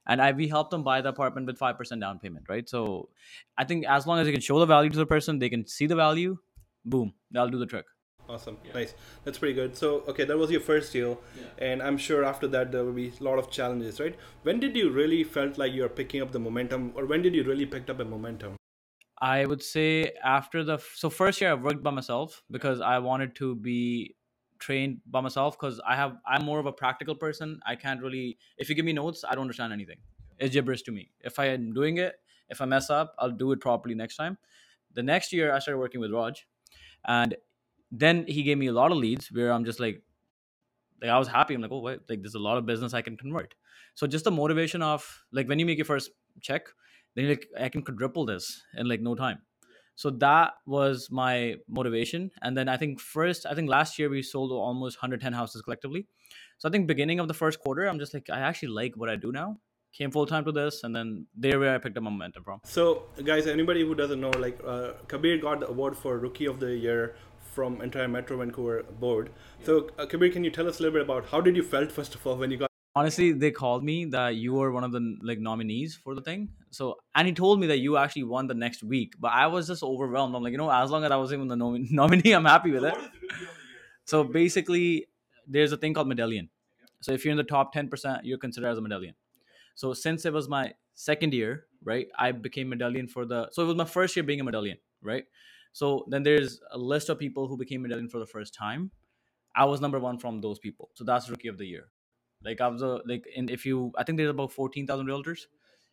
and 0.07 0.21
I 0.23 0.33
we 0.33 0.49
helped 0.49 0.71
them 0.71 0.83
buy 0.85 1.01
the 1.01 1.11
apartment 1.11 1.47
with 1.47 1.59
five 1.59 1.77
percent 1.79 2.01
down 2.01 2.19
payment, 2.19 2.47
right? 2.49 2.69
So 2.69 3.11
I 3.59 3.65
think 3.65 3.87
as 3.87 4.07
long 4.07 4.19
as 4.19 4.27
you 4.27 4.33
can 4.33 4.43
show 4.43 4.59
the 4.59 4.67
value 4.67 4.91
to 4.91 4.99
the 4.99 5.07
person, 5.07 5.39
they 5.39 5.51
can 5.51 5.67
see 5.67 5.87
the 5.87 5.97
value, 5.97 6.39
boom, 6.85 7.15
that'll 7.31 7.51
do 7.51 7.59
the 7.59 7.67
trick. 7.67 7.87
Awesome, 8.29 8.59
nice. 8.75 8.95
That's 9.25 9.39
pretty 9.39 9.55
good. 9.55 9.77
So, 9.77 10.05
okay, 10.07 10.25
that 10.25 10.39
was 10.39 10.53
your 10.53 10.61
first 10.61 10.93
deal, 10.93 11.21
and 11.59 11.83
I'm 11.83 11.99
sure 11.99 12.25
after 12.25 12.47
that 12.49 12.71
there 12.71 12.85
will 12.85 12.93
be 12.93 13.13
a 13.21 13.25
lot 13.25 13.39
of 13.41 13.51
challenges, 13.51 13.99
right? 13.99 14.15
When 14.45 14.61
did 14.61 14.77
you 14.77 14.91
really 14.91 15.25
felt 15.25 15.59
like 15.59 15.73
you're 15.73 15.89
picking 15.89 16.23
up 16.23 16.31
the 16.31 16.39
momentum, 16.39 16.93
or 16.95 17.07
when 17.07 17.23
did 17.23 17.35
you 17.35 17.43
really 17.43 17.67
picked 17.67 17.91
up 17.91 17.99
a 17.99 18.05
momentum? 18.05 18.57
I 19.21 19.45
would 19.45 19.63
say 19.63 20.13
after 20.25 20.65
the 20.65 20.79
so 20.95 21.11
first 21.11 21.41
year 21.41 21.51
I 21.51 21.55
worked 21.55 21.83
by 21.83 21.91
myself 21.91 22.43
because 22.51 22.81
I 22.81 22.99
wanted 22.99 23.35
to 23.37 23.55
be 23.55 24.17
trained 24.59 25.01
by 25.07 25.21
myself 25.21 25.59
because 25.59 25.81
I 25.87 25.95
have 25.95 26.17
I'm 26.27 26.45
more 26.45 26.59
of 26.59 26.67
a 26.67 26.73
practical 26.73 27.15
person. 27.15 27.61
I 27.67 27.77
can't 27.77 28.03
really 28.03 28.39
if 28.57 28.69
you 28.69 28.75
give 28.75 28.85
me 28.85 28.95
notes, 28.95 29.25
I 29.29 29.35
don't 29.35 29.43
understand 29.43 29.73
anything. 29.73 29.99
It's 30.39 30.55
gibberish 30.55 30.83
to 30.83 30.93
me. 30.93 31.11
If 31.21 31.39
I 31.39 31.47
am 31.47 31.75
doing 31.75 31.99
it, 31.99 32.15
if 32.49 32.63
I 32.63 32.65
mess 32.65 32.89
up, 32.89 33.15
I'll 33.19 33.31
do 33.31 33.53
it 33.53 33.61
properly 33.61 33.95
next 33.95 34.17
time. 34.17 34.39
The 34.95 35.03
next 35.03 35.33
year 35.35 35.53
I 35.53 35.59
started 35.59 35.79
working 35.79 36.01
with 36.01 36.13
Raj 36.13 36.47
and 37.07 37.37
then 37.91 38.25
he 38.27 38.43
gave 38.43 38.59
me 38.59 38.67
a 38.69 38.73
lot 38.73 38.93
of 38.93 38.99
leads 38.99 39.33
where 39.33 39.53
I'm 39.53 39.65
just 39.65 39.81
like 39.81 40.03
like 41.01 41.11
I 41.11 41.19
was 41.19 41.29
happy. 41.29 41.55
I'm 41.55 41.63
like, 41.63 41.73
oh 41.73 41.81
wait, 41.81 42.01
like 42.09 42.23
there's 42.23 42.35
a 42.35 42.39
lot 42.39 42.59
of 42.59 42.67
business 42.67 42.95
I 42.95 43.03
can 43.03 43.17
convert. 43.17 43.55
So 43.95 44.07
just 44.07 44.25
the 44.25 44.31
motivation 44.31 44.83
of 44.83 45.23
like 45.33 45.49
when 45.49 45.59
you 45.59 45.67
make 45.67 45.79
your 45.79 45.85
first 45.85 46.11
check, 46.41 46.69
then 47.15 47.29
like 47.29 47.47
I 47.59 47.69
can 47.69 47.83
quadruple 47.83 48.27
this 48.27 48.63
in 48.77 48.89
like 48.89 49.01
no 49.01 49.15
time. 49.15 49.39
So 49.97 50.11
that 50.11 50.55
was 50.67 51.09
my 51.11 51.57
motivation. 51.69 52.31
And 52.41 52.57
then 52.57 52.69
I 52.69 52.77
think 52.77 53.01
first, 53.01 53.45
I 53.45 53.55
think 53.55 53.69
last 53.69 53.99
year 53.99 54.09
we 54.09 54.23
sold 54.23 54.51
almost 54.51 54.97
110 54.97 55.33
houses 55.33 55.61
collectively. 55.63 56.07
So 56.59 56.69
I 56.69 56.73
think 56.73 56.87
beginning 56.87 57.21
of 57.21 57.29
the 57.29 57.35
first 57.35 57.61
quarter, 57.61 57.87
I'm 57.87 57.99
just 57.99 58.15
like 58.15 58.31
I 58.31 58.41
actually 58.41 58.69
like 58.69 58.97
what 58.97 59.11
I 59.11 59.17
do 59.17 59.33
now. 59.33 59.59
Came 59.93 60.11
full 60.11 60.27
time 60.27 60.45
to 60.45 60.53
this, 60.53 60.85
and 60.85 60.95
then 60.95 61.27
there 61.37 61.59
where 61.59 61.75
I 61.75 61.79
picked 61.79 61.97
up 61.97 62.03
momentum 62.03 62.45
from. 62.45 62.61
So, 62.65 63.05
guys, 63.25 63.47
anybody 63.47 63.83
who 63.83 63.95
doesn't 63.95 64.21
know, 64.21 64.31
like 64.31 64.59
uh, 64.65 64.93
Kabir 65.09 65.39
got 65.39 65.61
the 65.61 65.69
award 65.69 65.97
for 65.97 66.17
Rookie 66.19 66.47
of 66.47 66.61
the 66.61 66.77
Year 66.77 67.17
from 67.53 67.81
entire 67.83 68.07
Metro 68.07 68.39
Vancouver 68.39 68.85
board. 68.85 69.31
So, 69.65 69.91
uh, 69.99 70.07
Kabir, 70.07 70.31
can 70.31 70.45
you 70.45 70.51
tell 70.51 70.69
us 70.69 70.79
a 70.79 70.83
little 70.83 70.99
bit 70.99 71.03
about 71.03 71.27
how 71.27 71.41
did 71.41 71.57
you 71.57 71.63
felt 71.63 71.91
first 71.91 72.15
of 72.15 72.27
all 72.27 72.37
when 72.37 72.51
you 72.51 72.57
got? 72.57 72.71
honestly 72.97 73.33
they 73.33 73.51
called 73.51 73.85
me 73.85 74.05
that 74.05 74.35
you 74.35 74.53
were 74.53 74.73
one 74.73 74.83
of 74.83 74.91
the 74.91 75.17
like 75.23 75.39
nominees 75.39 75.95
for 75.95 76.15
the 76.15 76.21
thing 76.21 76.49
so 76.71 76.97
and 77.15 77.29
he 77.29 77.33
told 77.33 77.61
me 77.61 77.69
that 77.69 77.79
you 77.79 77.97
actually 77.97 78.25
won 78.25 78.49
the 78.49 78.55
next 78.55 78.83
week 78.83 79.15
but 79.21 79.33
i 79.33 79.47
was 79.47 79.69
just 79.69 79.83
overwhelmed 79.83 80.35
i'm 80.35 80.43
like 80.43 80.51
you 80.51 80.59
know 80.59 80.71
as 80.71 80.91
long 80.91 81.05
as 81.05 81.11
i 81.13 81.17
was 81.17 81.33
even 81.33 81.47
the 81.47 81.55
nomi- 81.55 81.91
nominee 82.01 82.33
i'm 82.33 82.45
happy 82.45 82.71
with 82.73 82.85
it 82.85 82.95
so 84.07 84.25
basically 84.25 85.07
there's 85.47 85.71
a 85.71 85.77
thing 85.77 85.95
called 85.95 86.09
medallion 86.09 86.49
so 87.01 87.13
if 87.13 87.25
you're 87.25 87.31
in 87.31 87.39
the 87.39 87.45
top 87.45 87.73
10% 87.75 88.21
you're 88.25 88.39
considered 88.39 88.71
as 88.71 88.79
a 88.79 88.81
medallion 88.81 89.15
so 89.75 89.93
since 89.93 90.25
it 90.25 90.33
was 90.33 90.49
my 90.49 90.73
second 90.95 91.33
year 91.33 91.65
right 91.85 92.09
i 92.19 92.31
became 92.33 92.69
medallion 92.69 93.07
for 93.07 93.25
the 93.25 93.49
so 93.53 93.63
it 93.63 93.67
was 93.67 93.77
my 93.77 93.85
first 93.85 94.17
year 94.17 94.23
being 94.23 94.41
a 94.41 94.45
medallion 94.45 94.77
right 95.03 95.25
so 95.73 96.05
then 96.09 96.23
there's 96.23 96.61
a 96.73 96.79
list 96.79 97.09
of 97.09 97.19
people 97.19 97.47
who 97.47 97.57
became 97.57 97.83
medallion 97.83 98.09
for 98.09 98.19
the 98.19 98.27
first 98.27 98.55
time 98.55 98.91
i 99.55 99.65
was 99.65 99.81
number 99.81 99.99
one 99.99 100.19
from 100.19 100.41
those 100.41 100.59
people 100.59 100.91
so 100.95 101.05
that's 101.05 101.31
rookie 101.31 101.49
of 101.49 101.59
the 101.59 101.67
year 101.67 101.91
like 102.45 102.61
I 102.61 102.69
was 102.69 102.83
a 102.83 103.01
like, 103.07 103.27
and 103.37 103.51
if 103.51 103.67
you, 103.67 103.93
I 103.97 104.05
think 104.05 104.19
there's 104.19 104.31
about 104.31 104.53
fourteen 104.53 104.87
thousand 104.87 105.07
realtors 105.07 105.41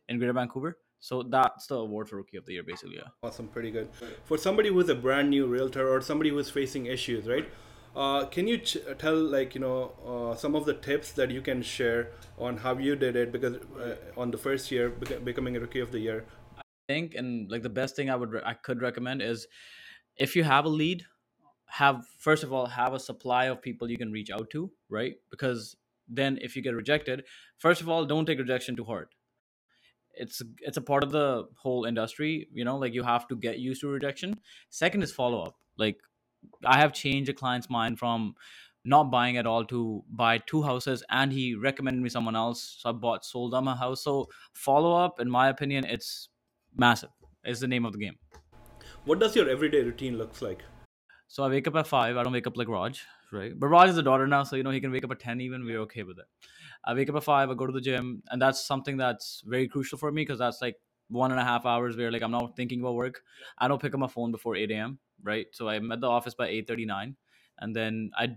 in 0.08 0.18
Greater 0.18 0.34
Vancouver. 0.34 0.78
So 1.00 1.22
that's 1.22 1.68
the 1.68 1.76
award 1.76 2.10
for 2.10 2.16
Rookie 2.16 2.38
of 2.38 2.46
the 2.46 2.54
Year, 2.54 2.64
basically. 2.64 2.96
Yeah. 2.96 3.10
Awesome, 3.22 3.48
pretty 3.48 3.70
good. 3.70 3.88
For 4.26 4.36
somebody 4.36 4.70
who's 4.70 4.90
a 4.90 4.96
brand 4.96 5.30
new 5.30 5.46
realtor 5.46 5.88
or 5.88 6.02
somebody 6.02 6.32
who's 6.32 6.50
facing 6.50 6.88
issues, 6.88 7.28
right? 7.28 7.48
Uh, 7.96 8.26
can 8.26 8.48
you 8.48 8.58
ch- 8.60 8.78
tell 9.00 9.16
like 9.16 9.56
you 9.56 9.62
know 9.62 9.92
uh, 10.06 10.36
some 10.36 10.56
of 10.56 10.66
the 10.66 10.74
tips 10.74 11.12
that 11.14 11.32
you 11.32 11.42
can 11.42 11.62
share 11.64 12.12
on 12.38 12.58
how 12.58 12.78
you 12.78 12.96
did 12.96 13.16
it 13.16 13.32
because 13.32 13.56
uh, 13.80 13.96
on 14.16 14.30
the 14.30 14.38
first 14.38 14.72
year 14.72 14.90
bec- 14.90 15.24
becoming 15.26 15.56
a 15.58 15.60
rookie 15.60 15.80
of 15.80 15.92
the 15.92 16.00
year 16.00 16.26
I 16.58 16.62
think, 16.88 17.16
and 17.16 17.52
like 17.52 17.64
the 17.64 17.70
best 17.70 17.96
thing 17.96 18.10
I 18.10 18.16
would, 18.16 18.32
re- 18.32 18.42
I 18.46 18.54
could 18.54 18.82
recommend 18.82 19.22
is, 19.22 19.48
if 20.16 20.36
you 20.36 20.44
have 20.44 20.66
a 20.66 20.70
lead, 20.70 21.04
have 21.68 22.06
first 22.18 22.44
of 22.44 22.54
all 22.54 22.66
have 22.66 22.94
a 22.94 23.00
supply 23.00 23.46
of 23.46 23.62
people 23.62 23.92
you 23.92 23.98
can 23.98 24.12
reach 24.12 24.30
out 24.32 24.50
to, 24.52 24.72
right? 24.90 25.16
Because 25.30 25.76
then 26.08 26.38
if 26.42 26.56
you 26.56 26.62
get 26.62 26.76
rejected, 26.76 27.26
first 27.58 27.82
of 27.82 27.90
all, 27.90 28.06
don't 28.06 28.26
take 28.26 28.40
rejection 28.40 28.76
too 28.76 28.86
hard. 28.86 29.10
It's 30.14 30.42
it's 30.62 30.78
a 30.78 30.82
part 30.82 31.04
of 31.04 31.12
the 31.12 31.48
whole 31.58 31.86
industry, 31.86 32.48
you 32.54 32.66
know. 32.66 32.78
Like 32.78 32.94
you 32.94 33.04
have 33.04 33.28
to 33.28 33.36
get 33.36 33.60
used 33.60 33.82
to 33.82 33.88
rejection. 33.90 34.40
Second 34.70 35.04
is 35.04 35.12
follow 35.12 35.44
up. 35.44 35.56
Like 35.78 36.00
I 36.66 36.78
have 36.80 36.94
changed 36.94 37.30
a 37.30 37.34
client's 37.34 37.70
mind 37.70 38.00
from 38.00 38.36
not 38.86 39.12
buying 39.12 39.38
at 39.38 39.46
all 39.46 39.66
to 39.66 40.04
buy 40.10 40.38
two 40.40 40.64
houses 40.64 41.04
and 41.10 41.32
he 41.34 41.56
recommended 41.56 42.02
me 42.02 42.10
someone 42.10 42.36
else. 42.36 42.78
So 42.80 42.90
I 42.90 42.94
bought 42.94 43.26
sold 43.26 43.54
them 43.54 43.68
a 43.68 43.76
house. 43.76 44.04
So 44.04 44.28
follow 44.54 44.96
up, 44.96 45.20
in 45.20 45.30
my 45.30 45.50
opinion, 45.50 45.86
it's 45.86 46.30
massive. 46.76 47.10
Is 47.46 47.60
the 47.60 47.68
name 47.68 47.86
of 47.86 47.94
the 47.94 48.00
game. 48.00 48.16
what 49.06 49.20
does 49.20 49.36
your 49.36 49.50
everyday 49.50 49.82
routine 49.84 50.18
looks 50.18 50.42
like 50.42 50.64
So 51.28 51.44
I 51.44 51.50
wake 51.50 51.68
up 51.68 51.76
at 51.76 51.88
five. 51.88 52.18
I 52.18 52.24
don't 52.24 52.34
wake 52.34 52.48
up 52.48 52.58
like 52.58 52.68
Raj, 52.68 53.04
right? 53.32 53.54
But 53.58 53.68
Raj 53.68 53.90
is 53.90 53.98
a 53.98 54.04
daughter 54.04 54.28
now, 54.28 54.44
so 54.44 54.56
you 54.56 54.64
know 54.64 54.72
he 54.72 54.82
can 54.82 54.92
wake 54.92 55.04
up 55.04 55.12
at 55.12 55.20
ten. 55.20 55.42
Even 55.42 55.66
we're 55.66 55.80
okay 55.82 56.04
with 56.04 56.20
it. 56.20 56.26
I 56.86 56.94
wake 56.94 57.10
up 57.10 57.16
at 57.16 57.24
five. 57.24 57.50
I 57.50 57.54
go 57.54 57.66
to 57.68 57.74
the 57.74 57.82
gym, 57.82 58.24
and 58.30 58.42
that's 58.42 58.66
something 58.66 58.98
that's 58.98 59.44
very 59.46 59.68
crucial 59.68 59.98
for 59.98 60.12
me 60.12 60.22
because 60.24 60.40
that's 60.40 60.62
like 60.62 60.76
one 61.10 61.32
and 61.32 61.40
a 61.40 61.44
half 61.44 61.66
hours 61.66 61.98
where 61.98 62.12
like 62.12 62.22
I'm 62.22 62.32
not 62.32 62.56
thinking 62.56 62.82
about 62.82 62.96
work. 62.96 63.22
I 63.58 63.68
don't 63.68 63.82
pick 63.82 63.94
up 63.94 64.00
my 64.00 64.08
phone 64.08 64.32
before 64.32 64.56
eight 64.56 64.72
a.m. 64.72 65.00
Right, 65.24 65.48
so 65.52 65.68
I'm 65.68 65.92
at 65.92 66.00
the 66.02 66.08
office 66.08 66.36
by 66.36 66.48
eight 66.48 66.68
thirty 66.68 66.86
nine, 66.86 67.16
and 67.60 67.76
then 67.76 68.12
I 68.18 68.36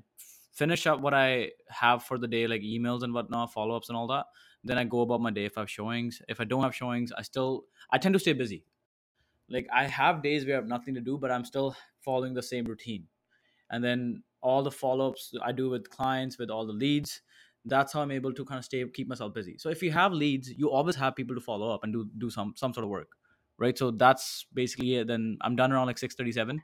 finish 0.53 0.87
up 0.87 1.01
what 1.01 1.15
I 1.15 1.53
have 1.69 2.03
for 2.05 2.19
the 2.19 2.27
day, 2.29 2.47
like 2.47 2.63
emails 2.63 3.03
and 3.03 3.15
whatnot, 3.15 3.53
follow 3.53 3.77
ups 3.77 3.89
and 3.89 3.97
all 3.97 4.07
that. 4.09 4.27
Then 4.65 4.79
I 4.79 4.85
go 4.85 5.03
about 5.03 5.21
my 5.21 5.31
day 5.31 5.45
if 5.45 5.57
I 5.57 5.63
have 5.63 5.71
showings. 5.71 6.21
If 6.29 6.41
I 6.41 6.45
don't 6.45 6.63
have 6.63 6.75
showings, 6.75 7.13
I 7.17 7.23
still 7.23 7.65
I 7.91 7.99
tend 7.99 8.15
to 8.15 8.19
stay 8.19 8.33
busy. 8.33 8.65
Like 9.49 9.67
i 9.73 9.85
have 9.87 10.23
days 10.23 10.47
where 10.47 10.55
i 10.57 10.59
have 10.61 10.69
nothing 10.69 10.95
to 10.95 11.01
do 11.01 11.19
but 11.19 11.31
i'm 11.31 11.45
still 11.45 11.77
following 12.01 12.35
the 12.35 12.43
same 12.43 12.65
routine. 12.65 13.07
And 13.71 13.85
then 13.85 14.23
all 14.43 14.63
the 14.63 14.71
follow-ups 14.71 15.35
i 15.43 15.53
do 15.53 15.69
with 15.71 15.91
clients 15.91 16.39
with 16.39 16.51
all 16.51 16.67
the 16.67 16.73
leads 16.73 17.21
that's 17.67 17.93
how 17.93 18.01
i'm 18.01 18.11
able 18.11 18.33
to 18.33 18.45
kind 18.45 18.59
of 18.59 18.65
stay 18.65 18.85
keep 18.89 19.09
myself 19.09 19.35
busy. 19.35 19.57
So 19.59 19.69
if 19.71 19.83
you 19.83 19.93
have 19.93 20.13
leads 20.13 20.51
you 20.51 20.71
always 20.71 20.97
have 20.97 21.17
people 21.17 21.35
to 21.37 21.43
follow 21.43 21.73
up 21.75 21.85
and 21.85 21.93
do 21.93 22.09
do 22.19 22.31
some 22.31 22.55
some 22.57 22.73
sort 22.75 22.85
of 22.85 22.91
work 22.91 23.17
right? 23.61 23.79
So 23.79 23.91
that's 23.91 24.47
basically 24.53 24.97
it. 24.97 25.07
Then 25.07 25.39
i'm 25.43 25.57
done 25.57 25.73
around 25.73 25.87
like 25.87 25.99
637 25.99 26.63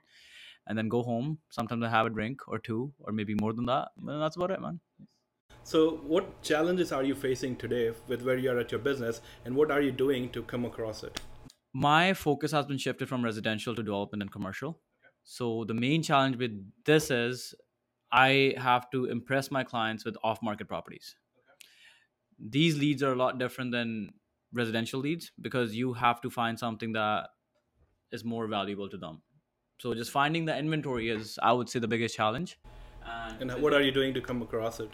and 0.66 0.78
then 0.78 0.88
go 0.88 1.02
home. 1.02 1.38
Sometimes 1.50 1.84
i 1.84 1.88
have 1.88 2.06
a 2.06 2.10
drink 2.10 2.48
or 2.48 2.58
two 2.58 2.92
or 2.98 3.12
maybe 3.12 3.36
more 3.40 3.52
than 3.52 3.66
that 3.66 3.88
and 3.98 4.20
that's 4.20 4.36
about 4.36 4.50
it 4.50 4.60
man. 4.60 4.80
So 5.62 5.96
what 6.14 6.42
challenges 6.42 6.92
are 6.92 7.02
you 7.02 7.14
facing 7.14 7.56
today 7.56 7.92
with 8.08 8.22
where 8.22 8.38
you 8.38 8.50
are 8.50 8.58
at 8.58 8.70
your 8.72 8.80
business 8.80 9.20
and 9.44 9.54
what 9.54 9.70
are 9.70 9.80
you 9.80 9.92
doing 9.92 10.30
to 10.30 10.42
come 10.42 10.64
across 10.64 11.02
it? 11.02 11.20
My 11.72 12.14
focus 12.14 12.52
has 12.52 12.66
been 12.66 12.78
shifted 12.78 13.08
from 13.08 13.24
residential 13.24 13.74
to 13.74 13.82
development 13.82 14.22
and 14.22 14.32
commercial. 14.32 14.80
So 15.24 15.64
the 15.64 15.74
main 15.74 16.02
challenge 16.02 16.36
with 16.36 16.72
this 16.84 17.10
is 17.10 17.54
I 18.12 18.54
have 18.56 18.88
to 18.90 19.06
impress 19.06 19.50
my 19.50 19.64
clients 19.64 20.04
with 20.04 20.16
off 20.22 20.40
market 20.42 20.68
properties. 20.68 21.16
These 22.38 22.78
leads 22.78 23.02
are 23.02 23.12
a 23.12 23.16
lot 23.16 23.38
different 23.38 23.72
than 23.72 24.14
residential 24.56 25.00
leads 25.00 25.32
because 25.40 25.74
you 25.74 25.92
have 25.92 26.20
to 26.22 26.30
find 26.30 26.58
something 26.58 26.92
that 26.92 27.28
is 28.12 28.24
more 28.24 28.46
valuable 28.46 28.88
to 28.88 28.96
them. 28.96 29.22
So 29.78 29.94
just 29.94 30.10
finding 30.10 30.46
the 30.46 30.56
inventory 30.56 31.10
is, 31.10 31.38
I 31.42 31.52
would 31.52 31.68
say, 31.68 31.78
the 31.78 31.88
biggest 31.88 32.16
challenge. 32.16 32.58
And 33.40 33.52
what 33.62 33.74
are 33.74 33.82
you 33.82 33.92
doing 33.92 34.14
to 34.14 34.20
come 34.20 34.42
across 34.42 34.80
it? 34.80 34.90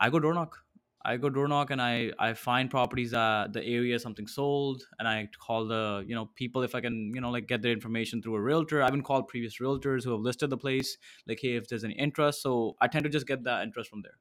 I 0.00 0.10
go 0.10 0.20
door 0.20 0.34
knock. 0.34 0.56
I 1.04 1.16
go 1.16 1.30
door 1.30 1.46
knock 1.46 1.70
and 1.70 1.80
I 1.80 2.10
I 2.18 2.34
find 2.34 2.70
properties 2.70 3.12
that 3.12 3.52
the 3.52 3.64
area 3.64 3.98
something 3.98 4.26
sold 4.26 4.82
and 4.98 5.06
I 5.06 5.28
call 5.38 5.66
the 5.66 6.04
you 6.06 6.14
know 6.14 6.26
people 6.34 6.62
if 6.62 6.74
I 6.74 6.80
can 6.80 7.12
you 7.14 7.20
know 7.20 7.30
like 7.30 7.46
get 7.46 7.62
their 7.62 7.72
information 7.72 8.22
through 8.22 8.34
a 8.36 8.40
realtor. 8.40 8.82
I've 8.82 8.90
been 8.90 9.02
called 9.02 9.28
previous 9.28 9.58
realtors 9.58 10.04
who 10.04 10.10
have 10.10 10.20
listed 10.20 10.50
the 10.50 10.56
place 10.56 10.96
like 11.28 11.38
hey 11.40 11.54
if 11.56 11.68
there's 11.68 11.84
any 11.84 11.94
interest. 11.94 12.42
So 12.42 12.76
I 12.80 12.88
tend 12.88 13.04
to 13.04 13.10
just 13.10 13.26
get 13.26 13.44
that 13.44 13.62
interest 13.62 13.88
from 13.90 14.02
there. 14.02 14.18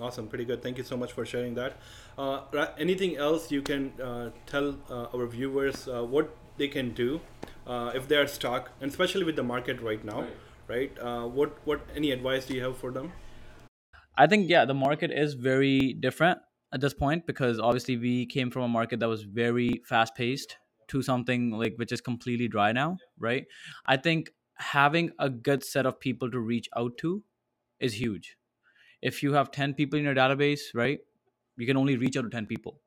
Awesome, 0.00 0.26
pretty 0.26 0.44
good. 0.44 0.62
Thank 0.62 0.78
you 0.78 0.84
so 0.84 0.96
much 0.96 1.12
for 1.12 1.24
sharing 1.24 1.54
that. 1.54 1.76
Uh, 2.18 2.42
ra- 2.52 2.74
anything 2.78 3.16
else 3.16 3.50
you 3.50 3.62
can 3.62 3.92
uh, 4.00 4.30
tell 4.46 4.78
uh, 4.90 5.14
our 5.14 5.26
viewers 5.26 5.86
uh, 5.86 6.02
what 6.02 6.36
they 6.56 6.68
can 6.68 6.92
do 6.92 7.20
uh, 7.66 7.92
if 7.94 8.08
they 8.08 8.16
are 8.16 8.26
stuck, 8.26 8.70
and 8.80 8.90
especially 8.90 9.24
with 9.24 9.36
the 9.36 9.42
market 9.42 9.80
right 9.80 10.04
now, 10.04 10.26
right? 10.66 10.98
Uh, 10.98 11.26
what 11.26 11.56
what 11.66 11.86
any 11.94 12.10
advice 12.10 12.46
do 12.46 12.54
you 12.54 12.64
have 12.64 12.76
for 12.76 12.90
them? 12.90 13.12
I 14.16 14.26
think 14.26 14.48
yeah, 14.48 14.64
the 14.64 14.74
market 14.74 15.10
is 15.10 15.34
very 15.34 15.94
different 15.94 16.38
at 16.72 16.80
this 16.80 16.94
point 16.94 17.26
because 17.26 17.58
obviously 17.58 17.96
we 17.96 18.26
came 18.26 18.50
from 18.50 18.62
a 18.62 18.68
market 18.68 19.00
that 19.00 19.08
was 19.08 19.22
very 19.24 19.82
fast 19.86 20.14
paced 20.14 20.56
to 20.88 21.02
something 21.02 21.50
like 21.50 21.74
which 21.76 21.92
is 21.92 22.00
completely 22.00 22.48
dry 22.48 22.72
now, 22.72 22.98
right? 23.18 23.44
I 23.86 23.96
think 23.96 24.30
having 24.56 25.10
a 25.18 25.30
good 25.30 25.64
set 25.64 25.86
of 25.86 26.00
people 26.00 26.30
to 26.30 26.40
reach 26.40 26.68
out 26.76 26.98
to 26.98 27.24
is 27.80 28.00
huge. 28.00 28.36
If 29.02 29.22
you 29.22 29.32
have 29.34 29.50
10 29.50 29.74
people 29.74 29.98
in 29.98 30.04
your 30.04 30.14
database, 30.14 30.60
right? 30.74 30.98
You 31.56 31.66
can 31.66 31.76
only 31.76 31.96
reach 31.96 32.16
out 32.16 32.22
to 32.22 32.30
10 32.30 32.46
people. 32.46 32.80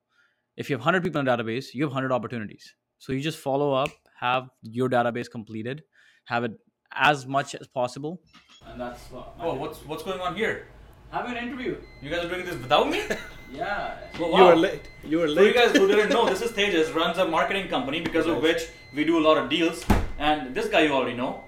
If 0.57 0.69
you 0.69 0.75
have 0.75 0.81
100 0.81 1.03
people 1.03 1.21
in 1.21 1.27
a 1.27 1.37
database, 1.37 1.73
you 1.73 1.83
have 1.83 1.91
100 1.91 2.11
opportunities. 2.11 2.73
So 2.99 3.11
you 3.13 3.19
just 3.21 3.37
follow 3.39 3.73
up, 3.73 3.89
have 4.19 4.49
your 4.61 4.89
database 4.89 5.29
completed, 5.29 5.83
have 6.25 6.43
it 6.45 6.53
as 6.93 7.25
much 7.27 7.53
as 7.55 7.67
possible. 7.67 8.21
And 8.65 8.79
that's 8.79 9.03
what 9.11 9.35
Oh, 9.39 9.53
what's 9.55 9.79
what's 9.85 10.03
going 10.03 10.21
on 10.21 10.35
here? 10.35 10.67
have 11.11 11.27
an 11.29 11.37
interview. 11.37 11.75
You 12.01 12.09
guys 12.09 12.25
are 12.25 12.29
doing 12.29 12.45
this 12.45 12.55
without 12.55 12.89
me? 12.89 13.01
Yeah. 13.53 13.97
Oh, 14.19 14.25
You 14.25 14.31
wow. 14.31 14.47
were 14.47 14.55
late. 14.55 14.89
You 15.03 15.19
were 15.19 15.27
For 15.35 15.43
you 15.43 15.53
guys 15.53 15.71
who 15.77 15.87
didn't 15.87 16.09
know, 16.15 16.25
this 16.27 16.41
is 16.41 16.51
Tejas, 16.51 16.93
runs 16.95 17.19
a 17.19 17.27
marketing 17.27 17.67
company 17.67 18.01
because 18.01 18.25
of 18.25 18.41
which 18.41 18.63
we 18.95 19.03
do 19.05 19.19
a 19.19 19.23
lot 19.27 19.37
of 19.37 19.49
deals. 19.49 19.85
And 20.17 20.55
this 20.55 20.67
guy 20.67 20.81
you 20.87 20.93
already 20.93 21.15
know. 21.15 21.43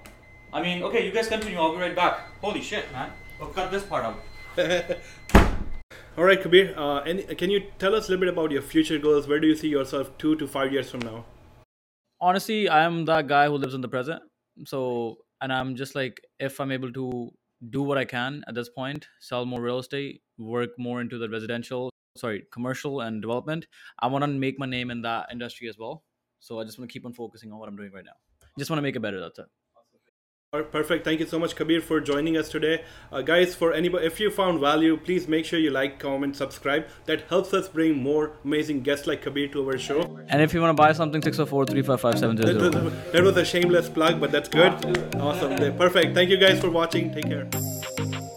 I 0.52 0.62
mean, 0.62 0.82
okay, 0.84 1.04
you 1.06 1.12
guys 1.12 1.26
continue. 1.28 1.58
I'll 1.58 1.72
be 1.74 1.80
right 1.80 1.96
back. 1.96 2.20
Holy 2.40 2.62
shit, 2.62 2.90
man. 2.92 3.10
We'll 3.40 3.50
cut 3.50 3.70
this 3.72 3.82
part 3.82 4.04
out. 4.04 4.22
All 6.18 6.24
right, 6.24 6.40
Kabir. 6.40 6.74
Uh, 6.76 7.00
any, 7.00 7.22
can 7.22 7.50
you 7.50 7.62
tell 7.78 7.94
us 7.94 8.08
a 8.08 8.10
little 8.10 8.26
bit 8.26 8.32
about 8.32 8.50
your 8.50 8.62
future 8.62 8.98
goals? 8.98 9.28
Where 9.28 9.38
do 9.38 9.46
you 9.46 9.54
see 9.54 9.68
yourself 9.68 10.16
two 10.18 10.36
to 10.36 10.46
five 10.46 10.72
years 10.72 10.90
from 10.90 11.00
now? 11.00 11.24
honestly 12.20 12.68
i 12.68 12.82
am 12.82 13.04
that 13.04 13.26
guy 13.26 13.46
who 13.46 13.56
lives 13.56 13.74
in 13.74 13.80
the 13.80 13.88
present 13.88 14.20
so 14.64 15.16
and 15.40 15.52
i'm 15.52 15.76
just 15.76 15.94
like 15.94 16.20
if 16.40 16.60
i'm 16.60 16.72
able 16.72 16.92
to 16.92 17.30
do 17.70 17.82
what 17.82 17.96
i 17.98 18.04
can 18.04 18.42
at 18.48 18.54
this 18.54 18.68
point 18.68 19.06
sell 19.20 19.44
more 19.46 19.60
real 19.60 19.78
estate 19.78 20.20
work 20.36 20.70
more 20.78 21.00
into 21.00 21.18
the 21.18 21.28
residential 21.28 21.90
sorry 22.16 22.44
commercial 22.52 23.00
and 23.02 23.22
development 23.22 23.66
i 24.00 24.06
want 24.06 24.22
to 24.22 24.28
make 24.28 24.58
my 24.58 24.66
name 24.66 24.90
in 24.90 25.00
that 25.02 25.28
industry 25.30 25.68
as 25.68 25.78
well 25.78 26.02
so 26.40 26.58
i 26.58 26.64
just 26.64 26.78
want 26.78 26.90
to 26.90 26.92
keep 26.92 27.06
on 27.06 27.12
focusing 27.12 27.52
on 27.52 27.58
what 27.58 27.68
i'm 27.68 27.76
doing 27.76 27.92
right 27.92 28.04
now 28.04 28.18
just 28.58 28.70
want 28.70 28.78
to 28.78 28.82
make 28.82 28.96
it 28.96 29.00
better 29.00 29.20
that's 29.20 29.38
it 29.38 29.46
Perfect. 30.50 31.04
Thank 31.04 31.20
you 31.20 31.26
so 31.26 31.38
much, 31.38 31.54
Kabir, 31.54 31.82
for 31.82 32.00
joining 32.00 32.38
us 32.38 32.48
today, 32.48 32.82
uh, 33.12 33.20
guys. 33.20 33.54
For 33.54 33.74
anybody, 33.74 34.06
if 34.06 34.18
you 34.18 34.30
found 34.30 34.60
value, 34.60 34.96
please 34.96 35.28
make 35.28 35.44
sure 35.44 35.58
you 35.58 35.70
like, 35.70 35.98
comment, 35.98 36.36
subscribe. 36.36 36.86
That 37.04 37.20
helps 37.28 37.52
us 37.52 37.68
bring 37.68 38.02
more 38.02 38.32
amazing 38.46 38.80
guests 38.80 39.06
like 39.06 39.20
Kabir 39.20 39.48
to 39.48 39.68
our 39.68 39.76
show. 39.76 40.18
and 40.30 40.40
if 40.40 40.54
you 40.54 40.62
want 40.62 40.74
to 40.74 40.82
buy 40.82 40.94
something 40.94 41.20
604 41.20 41.66
355 41.66 43.12
That 43.12 43.22
was 43.24 43.36
a 43.36 43.44
shameless 43.44 43.90
plug, 43.90 44.20
but 44.20 44.32
that's 44.32 44.48
good. 44.48 44.72
Awesome. 45.16 45.76
Perfect. 45.76 46.14
Thank 46.14 46.30
you 46.30 46.38
guys 46.38 46.58
for 46.58 46.70
watching. 46.70 47.12
Take 47.12 47.26
care. 47.26 48.27